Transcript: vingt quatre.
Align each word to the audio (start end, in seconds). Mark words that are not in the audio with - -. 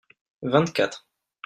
vingt 0.55 0.73
quatre. 0.73 0.99